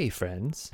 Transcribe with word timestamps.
Hey, 0.00 0.08
friends. 0.08 0.70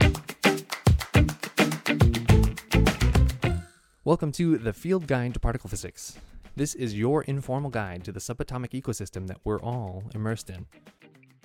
Welcome 4.04 4.30
to 4.30 4.56
the 4.56 4.72
Field 4.72 5.08
Guide 5.08 5.34
to 5.34 5.41
Particle 5.41 5.68
Physics. 5.68 6.17
This 6.54 6.76
is 6.76 6.97
your 6.97 7.25
informal 7.25 7.68
guide 7.68 8.04
to 8.04 8.12
the 8.12 8.20
subatomic 8.20 8.80
ecosystem 8.80 9.27
that 9.27 9.39
we're 9.43 9.61
all 9.61 10.04
immersed 10.14 10.48
in. 10.48 10.66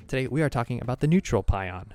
Today, 0.08 0.28
we 0.28 0.44
are 0.44 0.50
talking 0.50 0.80
about 0.80 1.00
the 1.00 1.08
neutral 1.08 1.42
pion. 1.42 1.92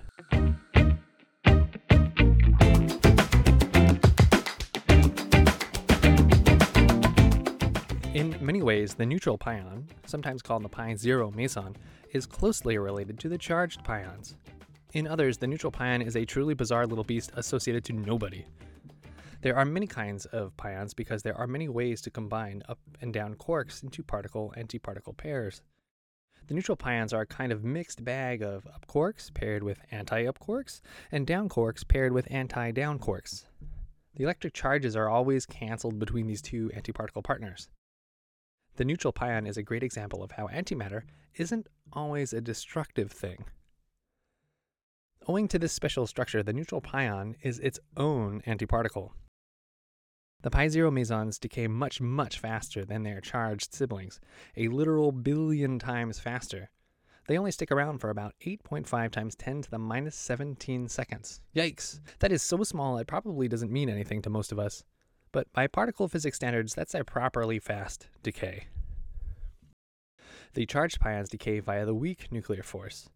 In 8.12 8.37
many 8.41 8.61
ways, 8.61 8.95
the 8.95 9.07
neutral 9.07 9.39
pion, 9.39 9.87
sometimes 10.07 10.43
called 10.43 10.64
the 10.64 10.68
pi 10.68 10.96
zero 10.96 11.30
meson, 11.30 11.77
is 12.12 12.27
closely 12.27 12.77
related 12.77 13.21
to 13.21 13.29
the 13.29 13.39
charged 13.39 13.84
pions. 13.84 14.34
In 14.93 15.07
others, 15.07 15.39
the 15.39 15.46
neutral 15.46 15.73
pion 15.73 16.00
is 16.00 16.17
a 16.17 16.25
truly 16.25 16.54
bizarre 16.54 16.86
little 16.86 17.04
beast 17.04 17.32
associated 17.35 17.85
to 17.85 17.93
nobody. 17.93 18.46
There 19.43 19.57
are 19.57 19.64
many 19.64 19.86
kinds 19.86 20.26
of 20.26 20.57
pions 20.57 20.95
because 20.95 21.22
there 21.22 21.36
are 21.36 21.46
many 21.46 21.68
ways 21.68 22.00
to 22.03 22.11
combine 22.11 22.62
up 22.68 22.79
and 23.00 23.12
down 23.12 23.35
quarks 23.35 23.82
into 23.82 24.03
particle 24.03 24.54
antiparticle 24.57 25.17
pairs. 25.17 25.62
The 26.46 26.54
neutral 26.54 26.76
pions 26.76 27.12
are 27.12 27.22
a 27.22 27.26
kind 27.26 27.53
of 27.53 27.64
mixed 27.64 28.04
bag 28.04 28.43
of 28.43 28.67
up 28.67 28.86
quarks 28.86 29.35
paired 29.35 29.62
with 29.62 29.81
anti 29.90 30.26
up 30.26 30.39
quarks 30.39 30.81
and 31.11 31.26
down 31.26 31.48
quarks 31.48 31.87
paired 31.87 32.12
with 32.12 32.28
anti 32.31 32.70
down 32.70 32.98
quarks. 32.98 33.45
The 34.14 34.25
electric 34.25 34.55
charges 34.55 34.97
are 34.97 35.09
always 35.09 35.45
cancelled 35.45 35.98
between 35.98 36.27
these 36.27 36.41
two 36.41 36.70
antiparticle 36.75 37.25
partners. 37.25 37.69
The 38.77 38.84
neutral 38.84 39.12
pion 39.12 39.47
is 39.47 39.56
a 39.56 39.62
great 39.62 39.83
example 39.83 40.23
of 40.23 40.33
how 40.33 40.47
antimatter 40.48 41.03
isn't 41.34 41.67
always 41.92 42.33
a 42.33 42.41
destructive 42.41 43.11
thing. 43.11 43.45
Owing 45.28 45.48
to 45.48 45.58
this 45.58 45.72
special 45.72 46.06
structure, 46.06 46.42
the 46.42 46.53
neutral 46.53 46.80
pion 46.80 47.36
is 47.42 47.58
its 47.58 47.80
own 47.97 48.42
antiparticle. 48.47 49.11
The 50.42 50.51
pi 50.51 50.69
zero 50.69 50.91
mesons 50.91 51.39
decay 51.39 51.67
much, 51.67 52.01
much 52.01 52.39
faster 52.39 52.84
than 52.84 53.03
their 53.03 53.20
charged 53.20 53.75
siblings, 53.75 54.20
a 54.56 54.69
literal 54.69 55.11
billion 55.11 55.78
times 55.78 56.20
faster. 56.20 56.70
They 57.27 57.36
only 57.36 57.51
stick 57.51 57.73
around 57.73 57.98
for 57.98 58.11
about 58.11 58.34
8.5 58.47 59.11
times 59.11 59.34
10 59.34 59.62
to 59.62 59.70
the 59.70 59.78
minus 59.78 60.14
17 60.14 60.89
seconds. 60.89 61.41
Yikes! 61.56 61.98
That 62.20 62.31
is 62.31 62.42
so 62.42 62.62
small 62.62 62.98
it 62.98 63.08
probably 63.08 63.48
doesn't 63.48 63.73
mean 63.73 63.89
anything 63.89 64.23
to 64.23 64.31
most 64.31 64.53
of 64.53 64.61
us 64.61 64.84
but 65.36 65.53
by 65.53 65.67
particle 65.67 66.08
physics 66.08 66.36
standards, 66.36 66.75
that's 66.75 66.95
a 66.95 67.05
properly 67.05 67.58
fast 67.58 68.08
decay. 68.23 68.69
The 70.55 70.64
charged 70.64 70.98
pions 70.98 71.29
decay 71.29 71.61
via 71.61 71.84
the 71.84 71.95
weak 71.95 72.33
nuclear 72.33 72.62
force. 72.62 73.11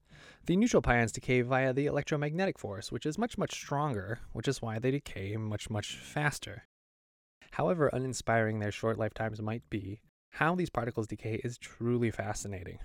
The 0.46 0.56
neutral 0.56 0.82
pions 0.82 1.12
decay 1.12 1.42
via 1.42 1.72
the 1.72 1.86
electromagnetic 1.86 2.58
force, 2.58 2.90
which 2.90 3.06
is 3.06 3.18
much, 3.18 3.38
much 3.38 3.52
stronger, 3.52 4.20
which 4.32 4.48
is 4.48 4.62
why 4.62 4.78
they 4.78 4.90
decay 4.90 5.36
much, 5.36 5.70
much 5.70 5.96
faster. 5.96 6.64
However 7.52 7.88
uninspiring 7.92 8.58
their 8.58 8.72
short 8.72 8.98
lifetimes 8.98 9.42
might 9.42 9.68
be, 9.70 10.00
how 10.34 10.54
these 10.54 10.70
particles 10.70 11.06
decay 11.06 11.40
is 11.42 11.58
truly 11.58 12.10
fascinating. 12.10 12.78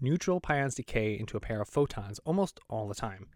Neutral 0.00 0.40
pions 0.40 0.74
decay 0.74 1.18
into 1.18 1.36
a 1.36 1.40
pair 1.40 1.62
of 1.62 1.68
photons 1.68 2.18
almost 2.26 2.60
all 2.68 2.88
the 2.88 2.94
time. 2.94 3.28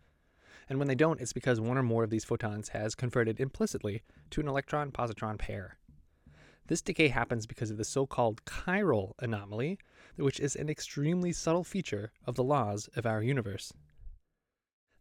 And 0.68 0.78
when 0.78 0.88
they 0.88 0.94
don't, 0.94 1.20
it's 1.20 1.32
because 1.32 1.60
one 1.60 1.78
or 1.78 1.82
more 1.82 2.04
of 2.04 2.10
these 2.10 2.24
photons 2.24 2.70
has 2.70 2.94
converted 2.94 3.40
implicitly 3.40 4.02
to 4.30 4.40
an 4.40 4.48
electron 4.48 4.90
positron 4.92 5.38
pair. 5.38 5.78
This 6.68 6.82
decay 6.82 7.08
happens 7.08 7.46
because 7.46 7.70
of 7.70 7.78
the 7.78 7.84
so 7.84 8.06
called 8.06 8.44
chiral 8.44 9.12
anomaly, 9.20 9.78
which 10.16 10.38
is 10.38 10.54
an 10.54 10.68
extremely 10.68 11.32
subtle 11.32 11.64
feature 11.64 12.12
of 12.26 12.34
the 12.34 12.44
laws 12.44 12.88
of 12.94 13.06
our 13.06 13.22
universe. 13.22 13.72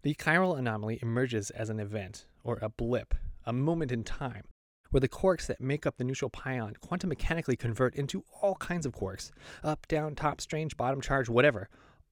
The 0.02 0.16
chiral 0.16 0.58
anomaly 0.58 1.00
emerges 1.02 1.50
as 1.50 1.70
an 1.70 1.82
event, 1.82 2.26
or 2.42 2.58
a 2.62 2.70
blip, 2.70 3.14
a 3.46 3.52
moment 3.52 3.92
in 3.92 4.06
time, 4.06 4.46
where 4.92 5.02
the 5.02 5.10
quarks 5.10 5.46
that 5.48 5.60
make 5.60 5.86
up 5.86 5.98
the 5.98 6.06
neutral 6.06 6.30
pion 6.30 6.76
quantum 6.80 7.10
mechanically 7.10 7.58
convert 7.58 7.96
into 7.96 8.24
all 8.42 8.56
kinds 8.56 8.86
of 8.86 8.94
quarks 8.94 9.32
up, 9.62 9.86
down, 9.90 10.16
top, 10.16 10.40
strange, 10.40 10.78
bottom 10.78 11.02
charm, 11.02 11.26
whatever 11.26 11.70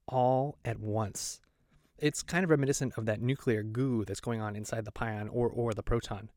all 0.07 0.57
at 0.65 0.79
once. 0.79 1.39
It's 1.97 2.21
kind 2.23 2.43
of 2.43 2.49
reminiscent 2.49 2.97
of 2.97 3.05
that 3.05 3.21
nuclear 3.21 3.63
goo 3.63 4.03
that's 4.03 4.19
going 4.19 4.41
on 4.41 4.57
inside 4.57 4.83
the 4.83 4.91
pion 4.91 5.29
or, 5.29 5.47
or 5.47 5.73
the 5.73 5.81
proton. 5.81 6.29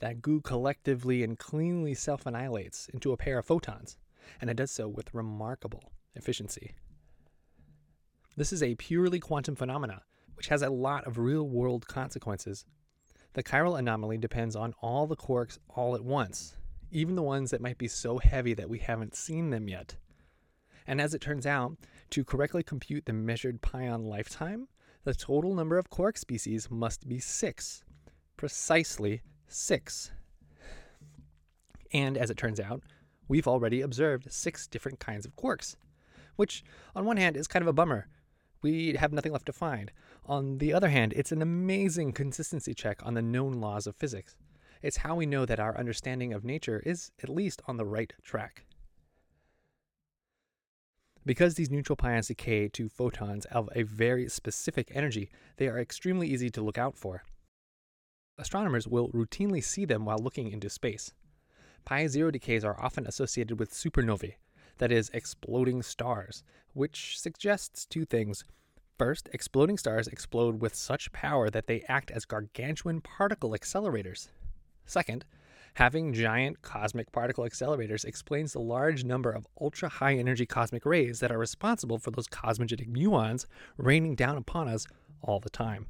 That 0.00 0.20
goo 0.20 0.40
collectively 0.40 1.22
and 1.22 1.38
cleanly 1.38 1.94
self 1.94 2.26
annihilates 2.26 2.88
into 2.88 3.12
a 3.12 3.16
pair 3.16 3.38
of 3.38 3.46
photons, 3.46 3.96
and 4.40 4.50
it 4.50 4.56
does 4.56 4.70
so 4.70 4.88
with 4.88 5.14
remarkable 5.14 5.92
efficiency. 6.14 6.74
This 8.36 8.52
is 8.52 8.62
a 8.62 8.74
purely 8.74 9.20
quantum 9.20 9.54
phenomena, 9.54 10.02
which 10.34 10.48
has 10.48 10.62
a 10.62 10.70
lot 10.70 11.06
of 11.06 11.18
real 11.18 11.48
world 11.48 11.86
consequences. 11.86 12.64
The 13.34 13.42
chiral 13.42 13.78
anomaly 13.78 14.18
depends 14.18 14.56
on 14.56 14.74
all 14.80 15.06
the 15.06 15.16
quarks 15.16 15.58
all 15.68 15.94
at 15.94 16.04
once, 16.04 16.56
even 16.90 17.14
the 17.14 17.22
ones 17.22 17.50
that 17.50 17.60
might 17.60 17.78
be 17.78 17.88
so 17.88 18.18
heavy 18.18 18.54
that 18.54 18.68
we 18.68 18.78
haven't 18.78 19.14
seen 19.14 19.50
them 19.50 19.68
yet. 19.68 19.96
And 20.86 21.00
as 21.00 21.14
it 21.14 21.20
turns 21.20 21.46
out, 21.46 21.76
to 22.10 22.24
correctly 22.24 22.62
compute 22.62 23.06
the 23.06 23.12
measured 23.12 23.62
pion 23.62 24.04
lifetime, 24.04 24.68
the 25.04 25.14
total 25.14 25.54
number 25.54 25.78
of 25.78 25.90
quark 25.90 26.16
species 26.16 26.70
must 26.70 27.08
be 27.08 27.18
six. 27.18 27.84
Precisely 28.36 29.22
six. 29.48 30.10
And 31.92 32.16
as 32.16 32.30
it 32.30 32.36
turns 32.36 32.58
out, 32.58 32.82
we've 33.28 33.48
already 33.48 33.80
observed 33.80 34.32
six 34.32 34.66
different 34.66 34.98
kinds 35.00 35.24
of 35.24 35.36
quarks, 35.36 35.76
which, 36.36 36.64
on 36.94 37.04
one 37.04 37.16
hand, 37.16 37.36
is 37.36 37.46
kind 37.46 37.62
of 37.62 37.68
a 37.68 37.72
bummer. 37.72 38.08
We 38.62 38.94
have 38.94 39.12
nothing 39.12 39.32
left 39.32 39.46
to 39.46 39.52
find. 39.52 39.92
On 40.26 40.58
the 40.58 40.72
other 40.72 40.88
hand, 40.88 41.12
it's 41.14 41.32
an 41.32 41.42
amazing 41.42 42.12
consistency 42.12 42.74
check 42.74 43.00
on 43.04 43.14
the 43.14 43.22
known 43.22 43.52
laws 43.52 43.86
of 43.86 43.94
physics. 43.94 44.36
It's 44.82 44.98
how 44.98 45.14
we 45.14 45.26
know 45.26 45.46
that 45.46 45.60
our 45.60 45.78
understanding 45.78 46.32
of 46.32 46.44
nature 46.44 46.82
is 46.84 47.10
at 47.22 47.28
least 47.28 47.62
on 47.66 47.76
the 47.76 47.84
right 47.84 48.12
track. 48.22 48.64
Because 51.26 51.54
these 51.54 51.70
neutral 51.70 51.96
pions 51.96 52.28
decay 52.28 52.68
to 52.68 52.88
photons 52.88 53.46
of 53.46 53.70
a 53.74 53.82
very 53.82 54.28
specific 54.28 54.90
energy, 54.94 55.30
they 55.56 55.68
are 55.68 55.78
extremely 55.78 56.28
easy 56.28 56.50
to 56.50 56.62
look 56.62 56.76
out 56.76 56.98
for. 56.98 57.22
Astronomers 58.38 58.88
will 58.88 59.10
routinely 59.10 59.62
see 59.62 59.84
them 59.84 60.04
while 60.04 60.18
looking 60.18 60.50
into 60.50 60.68
space. 60.68 61.12
Pi 61.84 62.06
zero 62.06 62.30
decays 62.30 62.64
are 62.64 62.80
often 62.80 63.06
associated 63.06 63.58
with 63.58 63.72
supernovae, 63.72 64.34
that 64.78 64.90
is, 64.90 65.10
exploding 65.12 65.82
stars, 65.82 66.42
which 66.72 67.20
suggests 67.20 67.86
two 67.86 68.04
things. 68.04 68.44
First, 68.98 69.28
exploding 69.32 69.78
stars 69.78 70.08
explode 70.08 70.60
with 70.60 70.74
such 70.74 71.12
power 71.12 71.50
that 71.50 71.66
they 71.66 71.82
act 71.88 72.10
as 72.10 72.24
gargantuan 72.24 73.00
particle 73.00 73.50
accelerators. 73.50 74.28
Second, 74.86 75.24
Having 75.74 76.12
giant 76.12 76.62
cosmic 76.62 77.10
particle 77.10 77.42
accelerators 77.42 78.04
explains 78.04 78.52
the 78.52 78.60
large 78.60 79.02
number 79.02 79.32
of 79.32 79.48
ultra 79.60 79.88
high 79.88 80.14
energy 80.14 80.46
cosmic 80.46 80.86
rays 80.86 81.18
that 81.18 81.32
are 81.32 81.38
responsible 81.38 81.98
for 81.98 82.12
those 82.12 82.28
cosmogenic 82.28 82.88
muons 82.88 83.46
raining 83.76 84.14
down 84.14 84.36
upon 84.36 84.68
us 84.68 84.86
all 85.20 85.40
the 85.40 85.50
time. 85.50 85.86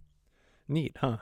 Neat, 0.69 0.97
huh? 1.03 1.19